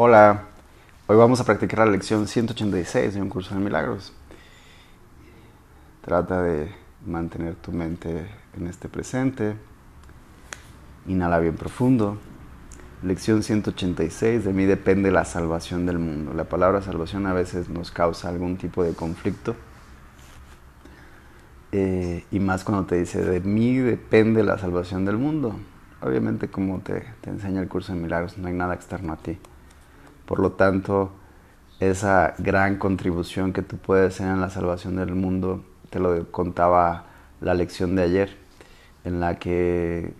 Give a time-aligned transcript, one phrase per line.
[0.00, 0.44] Hola,
[1.08, 4.12] hoy vamos a practicar la lección 186 de un curso de milagros.
[6.02, 6.72] Trata de
[7.04, 9.56] mantener tu mente en este presente.
[11.08, 12.16] Inhala bien profundo.
[13.02, 16.32] Lección 186, de mí depende la salvación del mundo.
[16.32, 19.56] La palabra salvación a veces nos causa algún tipo de conflicto.
[21.72, 25.56] Eh, y más cuando te dice, de mí depende la salvación del mundo.
[26.00, 29.40] Obviamente como te, te enseña el curso de milagros, no hay nada externo a ti.
[30.28, 31.10] Por lo tanto,
[31.80, 37.06] esa gran contribución que tú puedes hacer en la salvación del mundo, te lo contaba
[37.40, 38.36] la lección de ayer,
[39.04, 40.12] en la que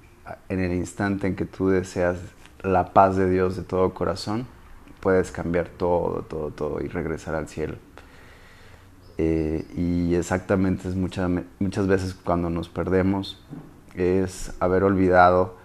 [0.48, 2.16] en el instante en que tú deseas
[2.62, 4.46] la paz de Dios de todo corazón,
[5.00, 7.76] puedes cambiar todo, todo, todo y regresar al cielo.
[9.18, 13.44] Eh, y exactamente es muchas, muchas veces cuando nos perdemos,
[13.94, 15.58] es haber olvidado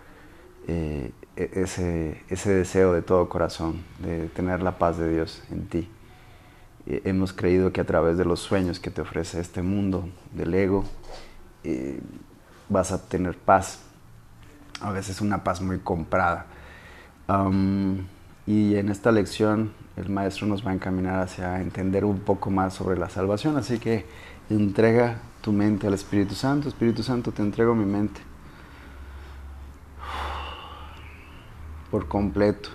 [0.68, 5.90] eh, ese, ese deseo de todo corazón, de tener la paz de Dios en ti.
[6.86, 10.54] Eh, hemos creído que a través de los sueños que te ofrece este mundo del
[10.54, 10.84] ego,
[11.64, 12.00] eh,
[12.70, 13.82] vas a tener paz.
[14.82, 16.48] A veces una paz muy comprada.
[18.46, 22.74] y en esta lección el maestro nos va a encaminar hacia entender un poco más
[22.74, 23.58] sobre la salvación.
[23.58, 24.06] Así que
[24.50, 26.68] entrega tu mente al Espíritu Santo.
[26.68, 28.22] Espíritu Santo, te entrego mi mente
[31.94, 32.70] por completo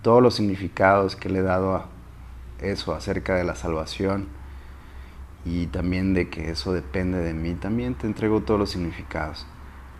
[0.00, 1.88] todos los significados que le he dado a
[2.58, 4.28] eso acerca de la salvación
[5.44, 7.52] y también de que eso depende de mí.
[7.52, 9.44] También te entrego todos los significados.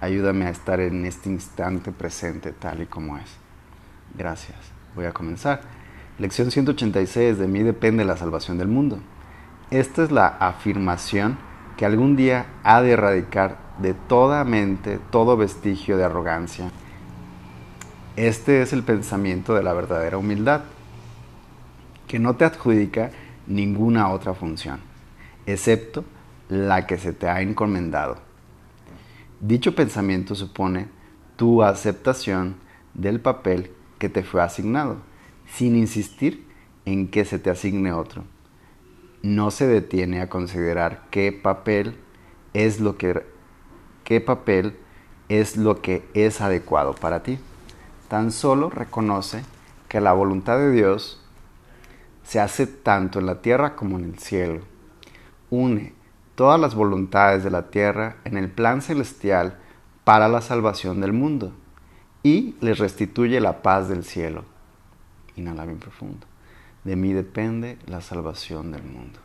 [0.01, 3.31] Ayúdame a estar en este instante presente tal y como es.
[4.17, 4.57] Gracias.
[4.95, 5.61] Voy a comenzar.
[6.19, 7.37] Lección 186.
[7.37, 9.01] De mí depende la salvación del mundo.
[9.71, 11.37] Esta es la afirmación
[11.77, 16.71] que algún día ha de erradicar de toda mente todo vestigio de arrogancia
[18.17, 20.62] este es el pensamiento de la verdadera humildad,
[22.09, 23.11] que no te adjudica
[23.47, 24.81] ninguna otra función,
[25.45, 26.03] excepto
[26.48, 28.16] la que se te ha encomendado.
[29.41, 30.88] Dicho pensamiento supone
[31.37, 32.56] tu aceptación
[32.94, 34.97] del papel que te fue asignado,
[35.47, 36.47] sin insistir
[36.87, 38.25] en que se te asigne otro.
[39.22, 41.97] No se detiene a considerar qué papel
[42.55, 43.26] es lo que,
[44.05, 44.75] qué papel
[45.28, 47.38] es, lo que es adecuado para ti
[48.09, 49.44] tan solo reconoce
[49.89, 51.21] que la voluntad de Dios
[52.25, 54.61] se hace tanto en la tierra como en el cielo.
[55.50, 55.94] Une
[56.34, 59.59] todas las voluntades de la tierra en el plan celestial
[60.05, 61.53] para la salvación del mundo
[62.22, 64.44] y les restituye la paz del cielo.
[65.37, 66.27] Inhala bien profundo.
[66.84, 69.19] De mí depende la salvación del mundo.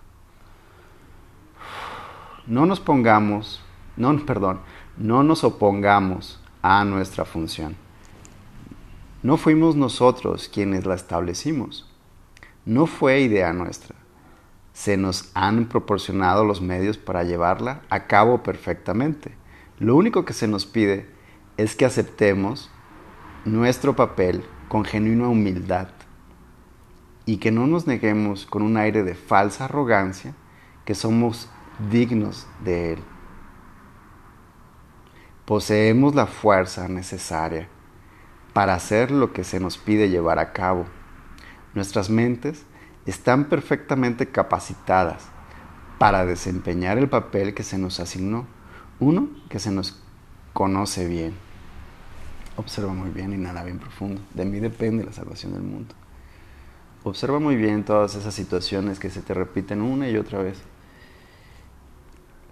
[2.48, 3.62] No nos pongamos,
[3.98, 4.60] no, perdón,
[4.98, 7.76] no nos opongamos a nuestra función.
[9.24, 11.88] No fuimos nosotros quienes la establecimos.
[12.66, 13.96] No fue idea nuestra.
[14.74, 19.36] Se nos han proporcionado los medios para llevarla a cabo perfectamente.
[19.78, 21.08] Lo único que se nos pide
[21.58, 22.72] es que aceptemos
[23.46, 25.90] nuestro papel con genuina humildad
[27.28, 30.34] y que no nos neguemos con un aire de falsa arrogancia
[30.84, 31.48] que somos
[31.92, 33.00] dignos de Él.
[35.46, 37.70] Poseemos la fuerza necesaria
[38.54, 40.86] para hacer lo que se nos pide llevar a cabo.
[41.74, 42.64] Nuestras mentes
[43.06, 45.24] están perfectamente capacitadas
[45.98, 48.48] para desempeñar el papel que se nos asignó,
[49.00, 50.02] uno que se nos
[50.54, 51.34] conoce bien.
[52.58, 54.22] Observa muy bien y nada bien profundo.
[54.34, 55.96] De mí depende la salvación del mundo.
[57.04, 60.62] Observa muy bien todas esas situaciones que se te repiten una y otra vez.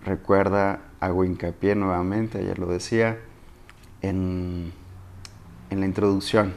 [0.04, 3.20] Recuerda, hago hincapié nuevamente, ayer lo decía,
[4.02, 4.72] en
[5.70, 6.54] en la introducción.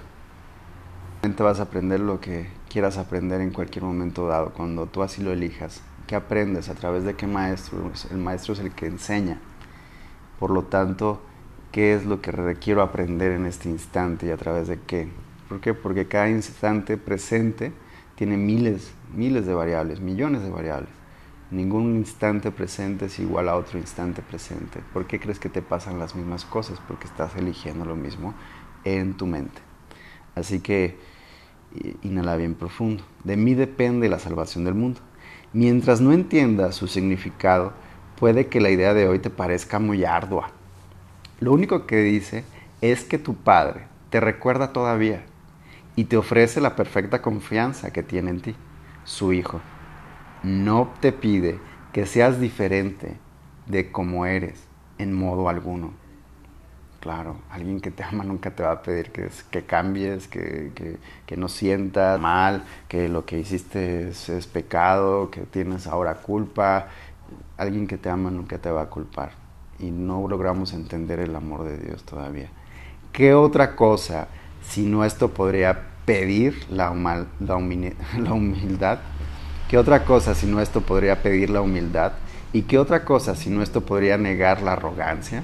[1.21, 5.23] Te vas a aprender lo que quieras aprender en cualquier momento dado, cuando tú así
[5.23, 5.83] lo elijas.
[6.07, 6.69] ¿Qué aprendes?
[6.69, 7.91] ¿A través de qué maestro?
[8.11, 9.39] El maestro es el que enseña.
[10.39, 11.23] Por lo tanto,
[11.71, 15.09] ¿qué es lo que requiero aprender en este instante y a través de qué?
[15.49, 15.75] ¿Por qué?
[15.75, 17.73] Porque cada instante presente
[18.17, 20.91] tiene miles, miles de variables, millones de variables.
[21.53, 24.81] Ningún instante presente es igual a otro instante presente.
[24.93, 26.81] ¿Por qué crees que te pasan las mismas cosas?
[26.89, 28.35] Porque estás eligiendo lo mismo
[28.85, 29.61] en tu mente.
[30.35, 30.97] Así que
[32.03, 33.05] inhala bien profundo.
[33.25, 35.01] De mí depende la salvación del mundo.
[35.53, 37.73] Mientras no entiendas su significado,
[38.19, 40.51] puede que la idea de hoy te parezca muy ardua.
[41.41, 42.45] Lo único que dice
[42.81, 45.25] es que tu Padre te recuerda todavía
[45.97, 48.55] y te ofrece la perfecta confianza que tiene en ti,
[49.05, 49.61] su Hijo.
[50.43, 51.59] No te pide
[51.93, 53.19] que seas diferente
[53.67, 54.65] de como eres
[54.99, 56.02] en modo alguno
[57.03, 60.71] Claro, alguien que te ama nunca te va a pedir que, que cambies, que,
[61.27, 66.87] que, no sientas mal, que lo que hiciste es, es, pecado, que tienes ahora culpa.
[67.57, 69.33] Alguien que te ama nunca te va a culpar.
[69.81, 72.51] Y no logramos entender el amor de Dios todavía.
[73.13, 74.29] ¿Qué otra cosa,
[74.63, 79.01] si no esto podría pedir la, la, la humildad?
[79.69, 82.13] ¿Qué otra cosa, si no esto podría pedir la humildad?
[82.53, 85.43] ¿Y qué otra cosa, si no esto podría negar la arrogancia?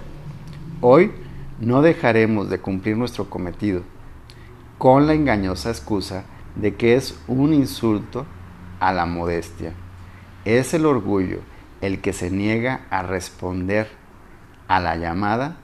[0.80, 1.10] Hoy
[1.60, 3.82] no dejaremos de cumplir nuestro cometido
[4.78, 6.24] con la engañosa excusa
[6.54, 8.26] de que es un insulto
[8.78, 9.72] a la modestia.
[10.44, 11.40] Es el orgullo
[11.80, 13.88] el que se niega a responder
[14.68, 15.56] a la llamada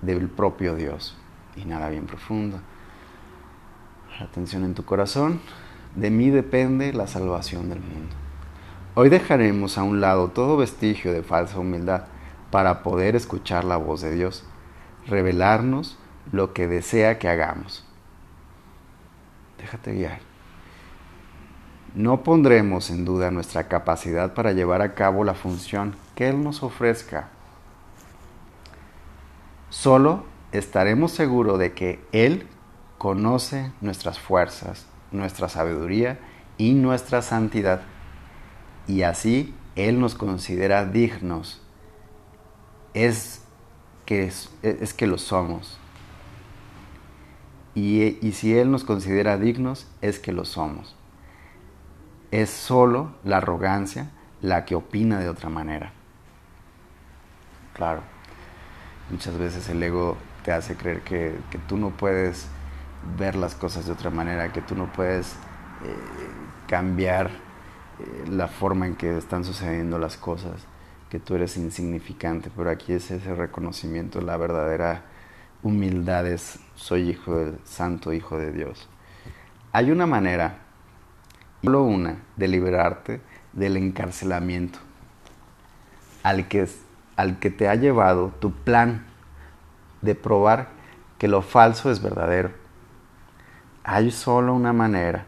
[0.00, 1.16] del propio Dios.
[1.54, 2.60] Y nada bien profundo.
[4.20, 5.40] Atención en tu corazón.
[5.96, 8.14] De mí depende la salvación del mundo.
[8.94, 12.04] Hoy dejaremos a un lado todo vestigio de falsa humildad
[12.50, 14.44] para poder escuchar la voz de Dios
[15.06, 15.98] revelarnos
[16.32, 17.84] lo que desea que hagamos.
[19.58, 20.20] Déjate guiar.
[21.94, 26.62] No pondremos en duda nuestra capacidad para llevar a cabo la función que Él nos
[26.62, 27.28] ofrezca.
[29.70, 32.46] Solo estaremos seguros de que Él
[32.98, 36.20] conoce nuestras fuerzas, nuestra sabiduría
[36.58, 37.82] y nuestra santidad.
[38.86, 41.60] Y así Él nos considera dignos.
[42.94, 43.42] Es
[44.10, 45.78] es que lo somos.
[47.74, 50.96] Y, y, si Él nos considera dignos, es que lo somos.
[52.30, 54.10] Es solo la arrogancia
[54.42, 55.92] la que opina de otra manera.
[57.74, 58.02] Claro,
[59.10, 62.48] muchas veces el ego te hace creer que, que tú no puedes
[63.18, 65.32] ver las cosas de otra manera, que tú no puedes
[65.84, 65.94] eh,
[66.66, 70.66] cambiar eh, la forma en que están sucediendo las cosas
[71.10, 75.02] que tú eres insignificante, pero aquí es ese reconocimiento, la verdadera
[75.62, 78.88] humildad es, soy hijo del santo hijo de Dios.
[79.72, 80.58] Hay una manera,
[81.62, 83.20] solo una, de liberarte
[83.52, 84.78] del encarcelamiento
[86.22, 86.68] al que,
[87.16, 89.04] al que te ha llevado tu plan
[90.02, 90.68] de probar
[91.18, 92.52] que lo falso es verdadero.
[93.82, 95.26] Hay solo una manera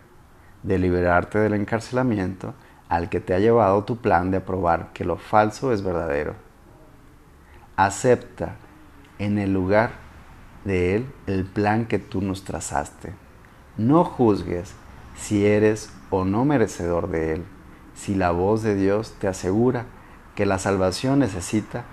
[0.62, 2.54] de liberarte del encarcelamiento
[2.92, 6.34] al que te ha llevado tu plan de probar que lo falso es verdadero.
[7.74, 8.56] Acepta
[9.18, 9.92] en el lugar
[10.66, 13.14] de Él el plan que tú nos trazaste.
[13.78, 14.74] No juzgues
[15.16, 17.44] si eres o no merecedor de Él,
[17.94, 19.86] si la voz de Dios te asegura
[20.34, 21.84] que la salvación necesita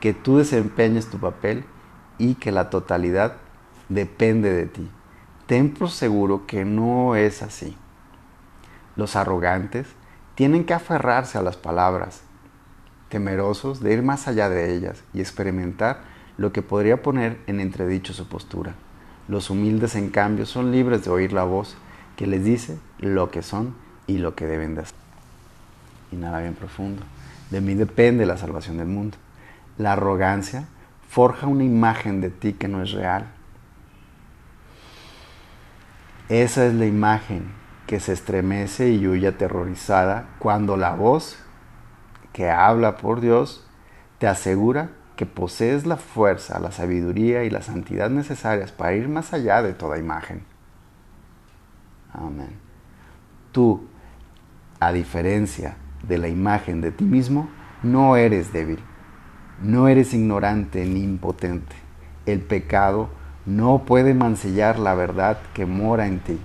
[0.00, 1.66] que tú desempeñes tu papel
[2.16, 3.34] y que la totalidad
[3.90, 4.90] depende de ti.
[5.46, 7.76] Ten por seguro que no es así.
[8.96, 9.97] Los arrogantes
[10.38, 12.20] tienen que aferrarse a las palabras,
[13.08, 16.02] temerosos de ir más allá de ellas y experimentar
[16.36, 18.74] lo que podría poner en entredicho su postura.
[19.26, 21.76] Los humildes, en cambio, son libres de oír la voz
[22.14, 23.74] que les dice lo que son
[24.06, 24.94] y lo que deben de hacer.
[26.12, 27.02] Y nada bien profundo.
[27.50, 29.18] De mí depende la salvación del mundo.
[29.76, 30.68] La arrogancia
[31.08, 33.26] forja una imagen de ti que no es real.
[36.28, 37.58] Esa es la imagen
[37.88, 41.38] que se estremece y huye aterrorizada cuando la voz
[42.34, 43.66] que habla por Dios
[44.18, 49.32] te asegura que posees la fuerza, la sabiduría y la santidad necesarias para ir más
[49.32, 50.44] allá de toda imagen.
[52.12, 52.58] Amén.
[53.52, 53.88] Tú,
[54.80, 57.48] a diferencia de la imagen de ti mismo,
[57.82, 58.80] no eres débil,
[59.62, 61.74] no eres ignorante ni impotente.
[62.26, 63.08] El pecado
[63.46, 66.38] no puede mancillar la verdad que mora en ti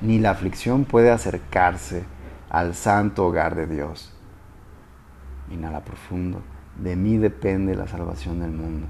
[0.00, 2.04] ni la aflicción puede acercarse
[2.48, 4.12] al santo hogar de Dios.
[5.50, 6.42] Inhala profundo.
[6.76, 8.86] De mí depende la salvación del mundo.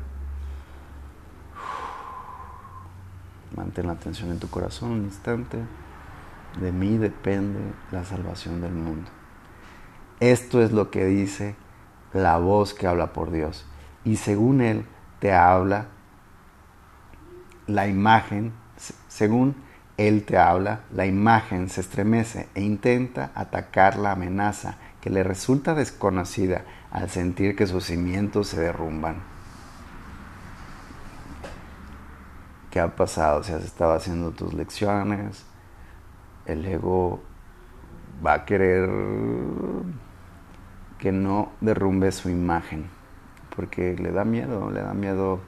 [3.56, 5.58] Mantén la atención en tu corazón un instante.
[6.60, 9.10] De mí depende la salvación del mundo.
[10.20, 11.56] Esto es lo que dice
[12.12, 13.66] la voz que habla por Dios.
[14.04, 14.84] Y según Él
[15.18, 15.86] te habla
[17.66, 18.52] la imagen,
[19.08, 19.54] según
[20.08, 25.74] él te habla, la imagen se estremece e intenta atacar la amenaza que le resulta
[25.74, 29.16] desconocida al sentir que sus cimientos se derrumban.
[32.70, 35.44] ¿Qué ha pasado si has estado haciendo tus lecciones?
[36.46, 37.20] El ego
[38.24, 38.88] va a querer
[40.98, 42.86] que no derrumbe su imagen,
[43.54, 45.40] porque le da miedo, le da miedo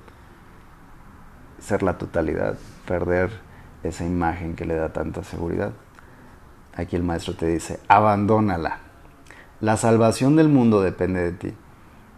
[1.58, 3.51] ser la totalidad, perder
[3.82, 5.72] esa imagen que le da tanta seguridad.
[6.74, 8.78] Aquí el maestro te dice, abandónala.
[9.60, 11.54] La salvación del mundo depende de ti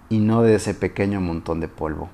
[0.09, 2.09] y no de ese pequeño montón de polvo.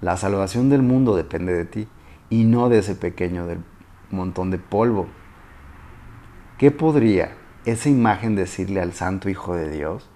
[0.00, 1.88] La salvación del mundo depende de ti
[2.30, 3.58] y no de ese pequeño del
[4.10, 5.06] montón de polvo.
[6.58, 10.08] ¿Qué podría esa imagen decirle al Santo Hijo de Dios?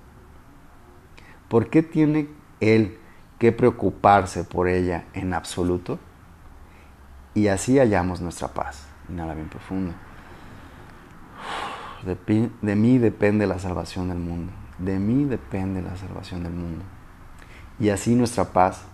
[1.49, 2.29] ¿Por qué tiene
[2.61, 2.99] Él
[3.39, 5.99] que preocuparse por ella en absoluto?
[7.37, 8.87] Y así hallamos nuestra paz.
[9.11, 9.93] Inhala bien profundo.
[12.03, 14.53] De, de, mí depende la salvación del mundo.
[14.79, 16.83] De mí depende la salvación del mundo.
[17.79, 18.85] Y así nuestra paz,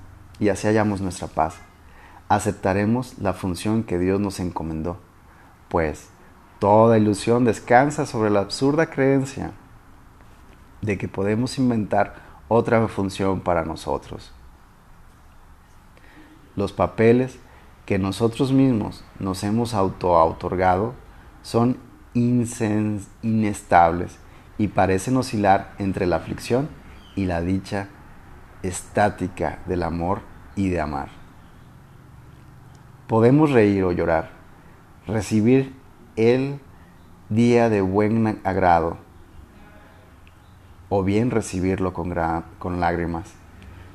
[0.40, 1.58] y así hallamos nuestra paz.
[2.28, 4.98] Aceptaremos la función que Dios nos encomendó,
[5.68, 6.08] pues
[6.58, 9.52] toda ilusión descansa sobre la absurda creencia
[10.80, 12.16] de que podemos inventar
[12.48, 14.32] otra función para nosotros.
[16.56, 17.38] Los papeles
[17.86, 20.94] que nosotros mismos nos hemos auto-otorgado
[21.42, 21.78] son
[22.14, 24.18] inestables
[24.58, 26.68] y parecen oscilar entre la aflicción
[27.16, 27.88] y la dicha
[28.62, 30.20] estática del amor
[30.54, 31.08] y de amar.
[33.06, 34.30] Podemos reír o llorar,
[35.06, 35.74] recibir
[36.16, 36.60] el
[37.28, 38.98] día de buen agrado
[40.88, 42.14] o bien recibirlo con,
[42.58, 43.32] con lágrimas.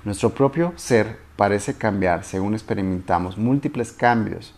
[0.04, 4.54] Nuestro propio ser parece cambiar según experimentamos múltiples cambios.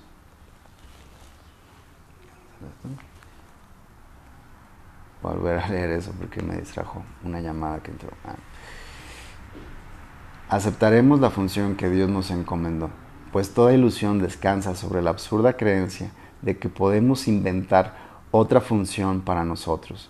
[5.21, 8.09] Volver a leer eso porque me distrajo una llamada que entró.
[8.25, 8.35] Ah.
[10.49, 12.89] Aceptaremos la función que Dios nos encomendó,
[13.31, 17.95] pues toda ilusión descansa sobre la absurda creencia de que podemos inventar
[18.31, 20.09] otra función para nosotros.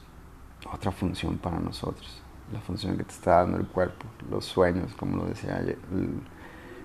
[0.71, 2.21] Otra función para nosotros.
[2.53, 5.77] La función que te está dando el cuerpo, los sueños, como lo decía ayer.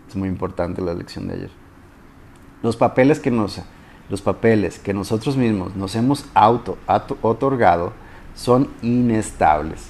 [0.09, 1.51] Es muy importante la lección de ayer.
[2.63, 3.61] Los papeles que, nos,
[4.09, 6.79] los papeles que nosotros mismos nos hemos auto
[7.23, 7.93] otorgado
[8.35, 9.89] son inestables.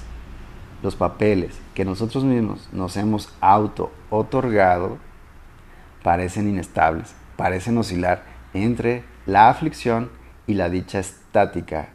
[0.83, 4.97] Los papeles que nosotros mismos nos hemos auto otorgado
[6.03, 10.11] parecen inestables, parecen oscilar entre la aflicción
[10.47, 11.89] y la dicha estática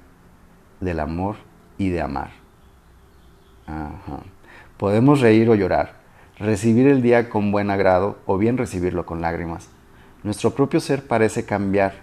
[0.81, 1.37] del amor
[1.79, 2.31] y de amar.
[4.77, 6.00] Podemos reír o llorar,
[6.41, 9.69] recibir el día con buen agrado o bien recibirlo con lágrimas.
[10.25, 11.95] Nuestro propio ser parece cambiar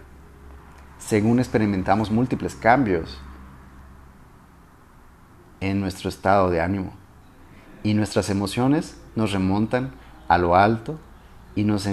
[0.99, 3.19] según experimentamos múltiples cambios
[5.59, 6.93] en nuestro estado de ánimo.
[7.83, 9.91] Y nuestras emociones nos remontan
[10.27, 10.99] a lo alto
[11.55, 11.87] y nos,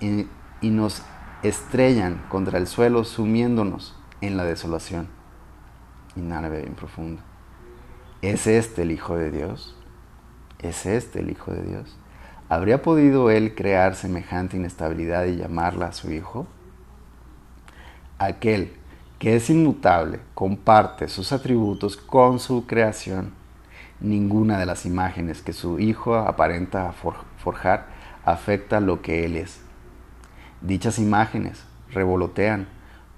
[0.00, 1.02] y nos
[1.42, 5.08] estrellan contra el suelo sumiéndonos en la desolación.
[6.16, 7.22] Inhala bien profundo.
[8.20, 9.77] ¿Es este el Hijo de Dios?
[10.60, 11.96] ¿Es este el Hijo de Dios?
[12.48, 16.46] ¿Habría podido él crear semejante inestabilidad y llamarla a su Hijo?
[18.18, 18.72] Aquel
[19.20, 23.32] que es inmutable comparte sus atributos con su creación.
[24.00, 27.86] Ninguna de las imágenes que su Hijo aparenta forjar
[28.24, 29.60] afecta lo que Él es.
[30.60, 32.66] Dichas imágenes revolotean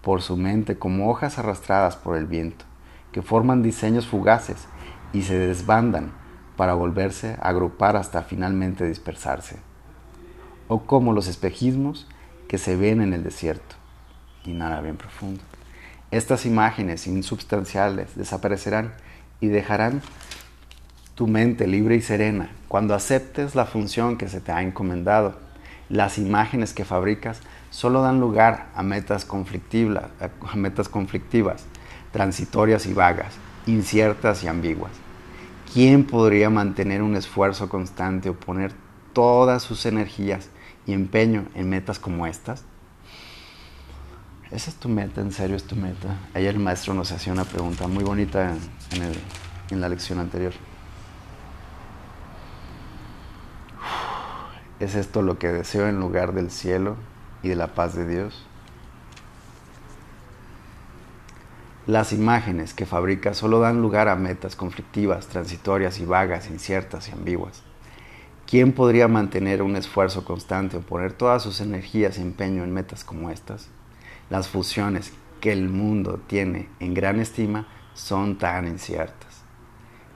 [0.03, 2.67] por su mente como hojas arrastradas por el viento,
[3.13, 4.67] que forman diseños fugaces
[5.13, 6.20] y se desbandan
[6.61, 9.57] para volverse a agrupar hasta finalmente dispersarse,
[10.69, 12.07] o como los espejismos
[12.49, 13.77] que se ven en el desierto.
[14.45, 15.43] Inhala bien profundo.
[16.11, 18.93] Estas imágenes insubstanciales desaparecerán
[19.41, 20.03] y dejarán
[21.15, 25.39] tu mente libre y serena cuando aceptes la función que se te ha encomendado.
[25.89, 27.41] Las imágenes que fabricas
[27.71, 31.65] solo dan lugar a metas, a metas conflictivas,
[32.13, 33.33] transitorias y vagas,
[33.65, 34.93] inciertas y ambiguas.
[35.73, 38.73] ¿Quién podría mantener un esfuerzo constante o poner
[39.13, 40.51] todas sus energías
[40.85, 42.65] y empeño en metas como estas?
[44.51, 45.21] ¿Esa es tu meta?
[45.21, 46.19] ¿En serio es tu meta?
[46.35, 49.13] Ayer el maestro nos hacía una pregunta muy bonita en,
[49.71, 50.55] en la lección anterior.
[54.81, 56.97] ¿Es esto lo que deseo en lugar del cielo
[57.45, 58.45] y de la paz de Dios?
[61.91, 67.11] Las imágenes que fabrica solo dan lugar a metas conflictivas, transitorias y vagas, inciertas y
[67.11, 67.65] ambiguas.
[68.47, 73.03] ¿Quién podría mantener un esfuerzo constante o poner todas sus energías y empeño en metas
[73.03, 73.71] como estas?
[74.29, 79.43] Las fusiones que el mundo tiene en gran estima son tan inciertas,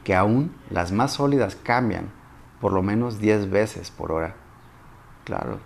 [0.04, 2.08] que aún las más sólidas cambian
[2.60, 4.36] por lo menos 10 veces por hora.
[5.24, 5.58] Claro,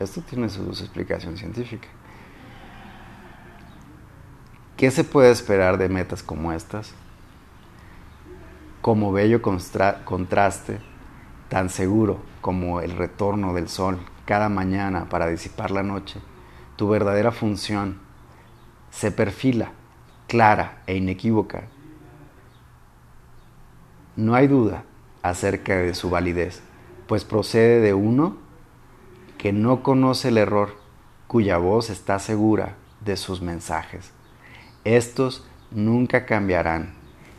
[0.00, 1.86] esto tiene su, su explicación científica.
[4.84, 6.92] ¿Qué se puede esperar de metas como estas?
[8.82, 10.78] Como bello contraste,
[11.48, 16.20] tan seguro como el retorno del sol cada mañana para disipar la noche,
[16.76, 17.98] tu verdadera función
[18.90, 19.72] se perfila
[20.28, 21.62] clara e inequívoca.
[24.16, 24.84] No hay duda
[25.22, 26.60] acerca de su validez,
[27.06, 28.36] pues procede de uno
[29.38, 30.76] que no conoce el error,
[31.26, 34.12] cuya voz está segura de sus mensajes.
[34.84, 36.92] Estos nunca cambiarán,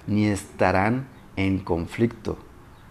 [0.08, 2.38] ni estarán en conflicto.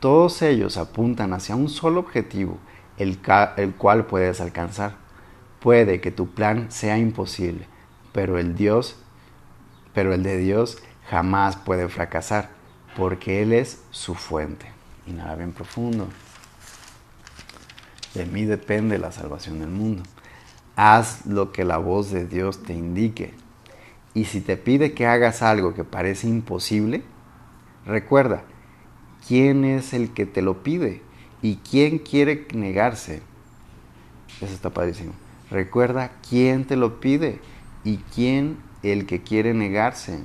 [0.01, 2.59] Todos ellos apuntan hacia un solo objetivo,
[2.97, 3.19] el,
[3.77, 4.97] cual puedes alcanzar.
[5.61, 7.67] Puede que tu plan sea imposible,
[8.13, 8.97] pero el Dios,
[9.93, 12.51] pero el de Dios jamás puede fracasar,
[12.97, 14.67] porque Él es su fuente.
[15.07, 16.09] Inhala bien profundo.
[18.15, 20.05] De mí depende la salvación del mundo.
[20.77, 23.35] Haz lo que la voz de Dios te indique.
[24.15, 27.03] Y si te pide que hagas algo que parece imposible,
[27.85, 28.45] recuerda,
[29.27, 31.03] ¿quién es el que te lo pide?
[31.43, 33.23] ¿Y quién quiere negarse?
[34.41, 35.13] Eso está padrísimo.
[35.51, 37.41] Recuerda quién te lo pide
[37.83, 40.21] y quién el que quiere negarse.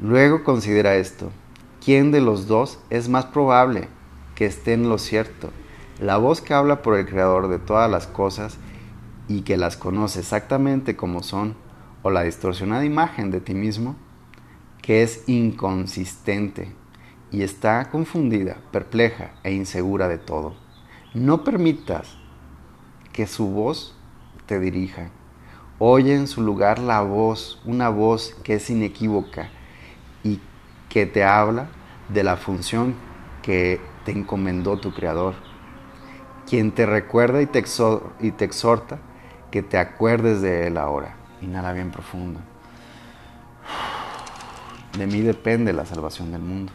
[0.00, 1.30] Luego considera esto.
[1.84, 3.88] ¿Quién de los dos es más probable
[4.34, 5.50] que esté en lo cierto?
[6.00, 8.58] La voz que habla por el Creador de todas las cosas
[9.28, 11.56] y que las conoce exactamente como son,
[12.02, 13.96] o la distorsionada imagen de ti mismo,
[14.82, 16.74] que es inconsistente
[17.30, 20.54] y está confundida, perpleja e insegura de todo.
[21.14, 22.16] No permitas
[23.12, 23.96] que su voz
[24.46, 25.10] te dirija.
[25.78, 29.50] Oye en su lugar la voz, una voz que es inequívoca
[30.22, 30.40] y
[30.88, 31.68] que te habla
[32.08, 32.94] de la función
[33.42, 35.34] que te encomendó tu Creador
[36.48, 38.98] quien te recuerda y te, exhorta
[39.54, 41.14] que te acuerdes de Él ahora.
[41.40, 42.40] Inhala bien profundo.
[44.98, 46.72] De mí depende la salvación del mundo.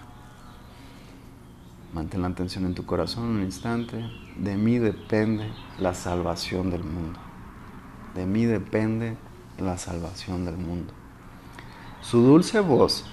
[1.93, 4.09] Mantén la atención en tu corazón un instante.
[4.37, 7.19] De mí depende la salvación del mundo.
[8.15, 9.17] De mí depende
[9.57, 10.93] la salvación del mundo.
[11.99, 13.03] Su dulce voz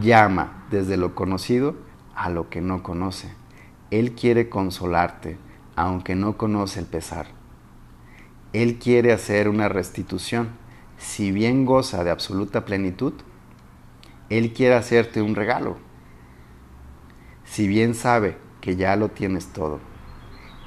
[0.00, 1.74] llama desde lo conocido
[2.14, 3.34] a lo que no conoce.
[3.90, 5.36] Él quiere consolarte,
[5.74, 7.26] aunque no conoce el pesar.
[8.52, 10.50] Él quiere hacer una restitución.
[10.98, 13.12] Si bien goza de absoluta plenitud,
[14.30, 15.76] Él quiere hacerte un regalo.
[17.44, 19.80] Si bien sabe que ya lo tienes todo,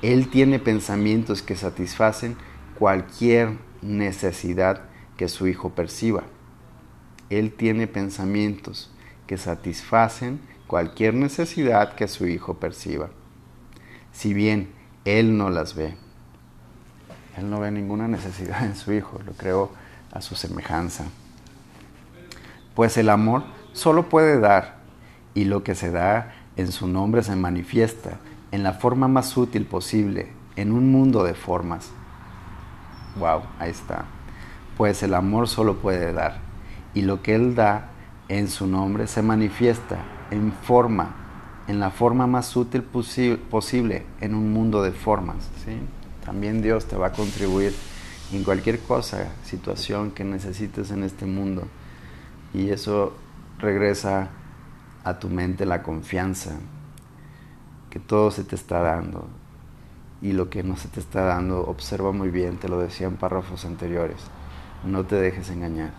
[0.01, 2.37] Él tiene pensamientos que satisfacen
[2.77, 4.83] cualquier necesidad
[5.17, 6.23] que su hijo perciba.
[7.29, 8.91] Él tiene pensamientos
[9.27, 13.09] que satisfacen cualquier necesidad que su hijo perciba.
[14.11, 14.73] Si bien
[15.05, 15.95] él no las ve.
[17.37, 19.71] Él no ve ninguna necesidad en su Hijo, lo creó
[20.11, 21.05] a su semejanza.
[22.75, 24.77] Pues el amor solo puede dar
[25.33, 28.17] y lo que se da en su nombre se manifiesta
[28.51, 31.91] en la forma más útil posible en un mundo de formas.
[33.17, 34.05] Wow, ahí está.
[34.77, 36.39] Pues el amor solo puede dar
[36.93, 37.89] y lo que Él da
[38.27, 39.97] en su nombre se manifiesta
[40.31, 41.15] en forma
[41.69, 45.37] en la forma más útil posible en un mundo de formas.
[45.63, 45.77] ¿sí?
[46.25, 47.73] También Dios te va a contribuir
[48.31, 51.67] en cualquier cosa, situación que necesites en este mundo.
[52.53, 53.13] Y eso
[53.57, 54.29] regresa
[55.03, 56.51] a tu mente la confianza,
[57.89, 59.27] que todo se te está dando.
[60.21, 63.15] Y lo que no se te está dando, observa muy bien, te lo decía en
[63.15, 64.17] párrafos anteriores.
[64.83, 65.91] No te dejes engañar.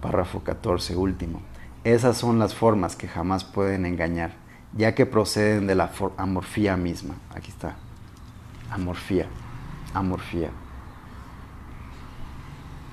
[0.00, 1.40] Párrafo 14, último.
[1.84, 4.34] Esas son las formas que jamás pueden engañar,
[4.76, 7.14] ya que proceden de la amorfía misma.
[7.34, 7.76] Aquí está.
[8.72, 9.26] Amorfía.
[9.92, 10.50] Amorfía.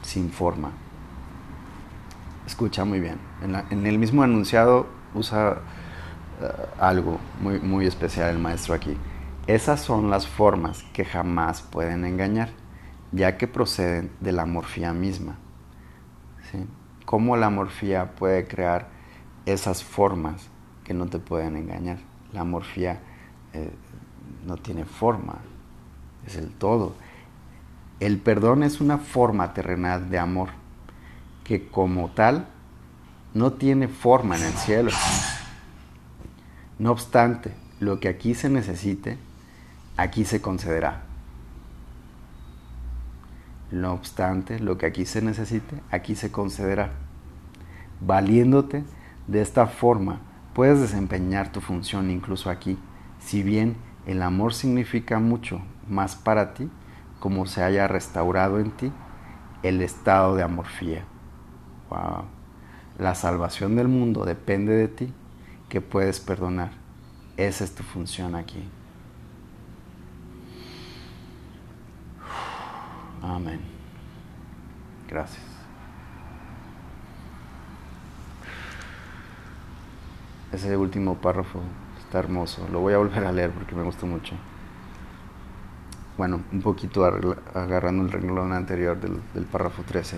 [0.01, 0.71] Sin forma.
[2.45, 3.17] Escucha muy bien.
[3.69, 5.59] En, el mismo enunciado usa
[6.41, 8.97] eh, algo muy, muy especial el maestro aquí.
[9.47, 12.49] Esas son las formas que jamás pueden engañar,
[13.11, 15.37] ya que proceden de la amorfía misma.
[17.05, 18.89] Cómo la morfía puede crear
[19.45, 20.49] esas formas
[20.83, 21.99] que no te pueden engañar.
[22.33, 22.99] La morfía
[23.53, 23.71] eh,
[24.45, 25.39] no tiene forma,
[26.29, 26.95] es el todo.
[27.99, 30.49] El perdón es una forma terrenal de amor
[31.43, 32.47] que como tal
[33.33, 34.91] no tiene forma en el cielo.
[36.77, 39.17] No obstante, lo que aquí se necesite,
[39.97, 41.03] aquí se concederá.
[43.71, 46.91] No obstante, lo que aquí se necesite, aquí se concederá.
[48.01, 48.83] Valiéndote
[49.27, 50.21] de esta forma,
[50.53, 52.77] puedes desempeñar tu función incluso aquí,
[53.19, 56.69] si bien el amor significa mucho más para ti,
[57.19, 58.91] como se haya restaurado en ti
[59.63, 61.05] el estado de amorfía.
[61.89, 62.25] Wow.
[62.97, 65.13] La salvación del mundo depende de ti,
[65.67, 66.71] que puedes perdonar.
[67.37, 68.69] Esa es tu función aquí.
[73.21, 73.59] Amén.
[75.07, 75.43] Gracias.
[80.51, 81.61] Ese último párrafo
[82.09, 82.67] Está hermoso.
[82.71, 84.33] Lo voy a volver a leer porque me gustó mucho.
[86.19, 90.17] Bueno, un poquito agarrando el renglón anterior del, párrafo 13.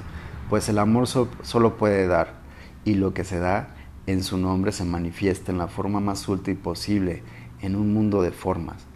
[0.50, 2.40] Pues el amor solo puede dar,
[2.84, 3.76] y lo que se da
[4.08, 7.22] en su nombre se manifiesta en la forma más útil posible
[7.62, 8.88] en un mundo de formas.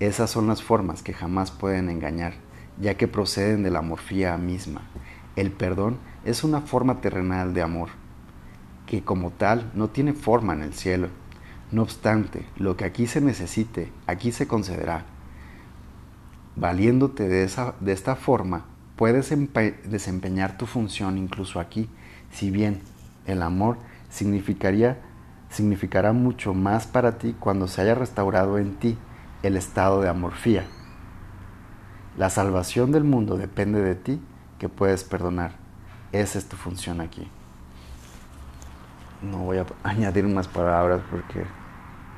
[0.00, 2.32] Esas son las formas que jamás pueden engañar,
[2.80, 4.88] ya que proceden de la morfía misma.
[5.36, 7.90] El perdón es una forma terrenal de amor,
[8.86, 11.08] que como tal no tiene forma en el cielo.
[11.72, 15.04] No obstante, lo que aquí se necesite, aquí se concederá.
[16.56, 18.64] Valiéndote de, esa, de esta forma,
[18.96, 19.28] puedes
[19.84, 21.88] desempeñar tu función incluso aquí,
[22.30, 22.80] si bien
[23.26, 24.98] el amor significaría,
[25.50, 28.96] significará mucho más para ti cuando se haya restaurado en ti
[29.42, 30.64] el estado de amorfía.
[32.16, 34.20] La salvación del mundo depende de ti
[34.58, 35.52] que puedes perdonar.
[36.12, 37.28] Esa es tu función aquí.
[39.20, 41.44] No voy a añadir más palabras porque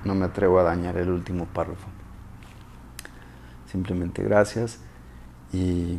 [0.05, 1.96] no me atrevo a dañar el último párrafo.
[3.77, 4.79] Simplemente gracias
[5.53, 5.99] y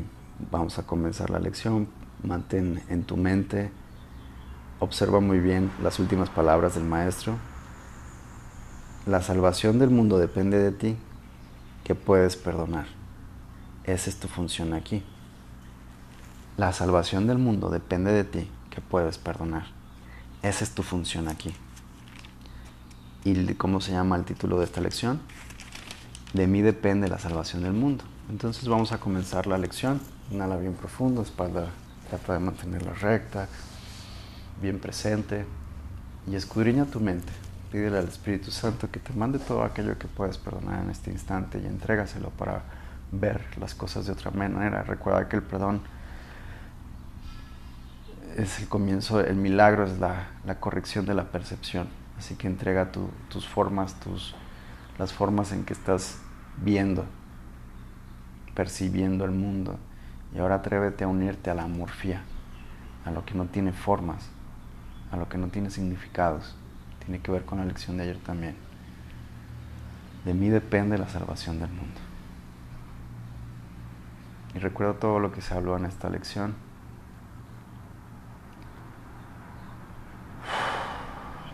[0.50, 1.88] vamos a comenzar la lección.
[2.24, 3.70] Mantén en tu mente,
[4.80, 7.38] observa muy bien las últimas palabras del maestro.
[9.06, 10.98] La salvación del mundo depende de ti,
[11.84, 12.88] que puedes perdonar.
[13.84, 15.04] Esa es tu función aquí.
[16.58, 19.68] La salvación del mundo depende de ti, que puedes perdonar.
[20.42, 21.54] Esa es tu función aquí.
[23.24, 25.22] ¿Y cómo se llama el título de esta lección?
[26.34, 28.04] De mí depende la salvación del mundo.
[28.30, 30.02] Entonces vamos a comenzar la lección.
[30.32, 31.70] Inhala bien profundo, espalda
[32.10, 33.48] trata de mantenerla recta,
[34.62, 35.46] bien presente
[36.30, 37.32] y escudriña tu mente.
[37.72, 41.60] Pídele al Espíritu Santo que te mande todo aquello que puedes perdonar en este instante
[41.60, 42.64] y entrégaselo para
[43.12, 44.84] ver las cosas de otra manera.
[44.84, 45.82] Recuerda que el perdón
[48.38, 50.28] es el comienzo, el milagro es la,
[50.60, 51.88] corrección de la percepción.
[52.18, 54.34] Así que entrega tus formas, tus,
[54.98, 56.20] las formas en que estás
[56.64, 57.06] viendo,
[58.56, 59.78] percibiendo el mundo.
[60.34, 62.24] Y ahora atrévete a unirte a la morfía,
[63.06, 64.30] a lo que no tiene formas,
[65.12, 66.56] a lo que no tiene significados.
[67.06, 68.56] Tiene que ver con la lección de ayer también.
[70.26, 72.00] De mí depende la salvación del mundo.
[74.54, 76.56] Y recuerdo todo lo que se habló en esta lección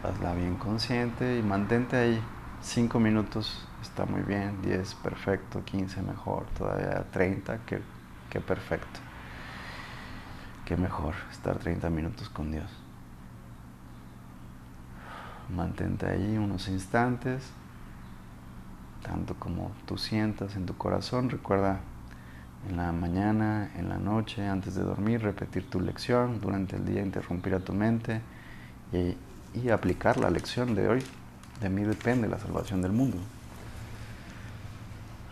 [0.03, 2.21] hazla bien consciente y mantente ahí.
[2.63, 7.81] 5 minutos está muy bien, 10 perfecto, 15 mejor, todavía 30, que,
[8.29, 8.99] que perfecto.
[10.65, 12.69] Qué mejor estar 30 minutos con Dios.
[15.53, 17.51] Mantente ahí unos instantes,
[19.03, 21.29] tanto como tú sientas en tu corazón.
[21.29, 21.81] Recuerda
[22.69, 27.01] en la mañana, en la noche, antes de dormir, repetir tu lección, durante el día
[27.01, 28.21] interrumpir a tu mente
[29.53, 31.03] y aplicar la lección de hoy.
[31.63, 33.17] De mí depende la salvación del mundo.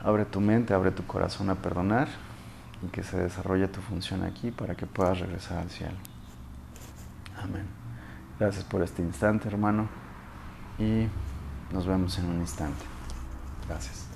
[0.02, 2.08] Abre tu mente, abre tu corazón a perdonar
[2.82, 5.98] y que se desarrolle tu función aquí para que puedas regresar al cielo.
[7.38, 7.66] Amén.
[8.40, 9.90] Gracias por este instante, hermano,
[10.80, 11.06] y
[11.74, 12.86] nos vemos en un instante.
[13.68, 14.11] Gracias.